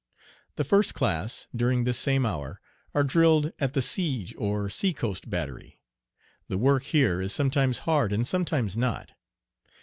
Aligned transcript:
The 0.55 0.63
first 0.63 0.95
class, 0.95 1.47
during 1.55 1.83
this 1.83 1.99
same 1.99 2.25
hour, 2.25 2.59
are 2.95 3.03
drilled 3.03 3.51
at 3.59 3.73
the 3.73 3.83
siege 3.83 4.33
or 4.35 4.67
seacoast 4.67 5.29
battery. 5.29 5.79
The 6.47 6.57
work 6.57 6.81
here 6.85 7.21
is 7.21 7.33
sometimes 7.33 7.77
hard 7.85 8.11
and 8.11 8.25
sometimes 8.25 8.75
not. 8.75 9.11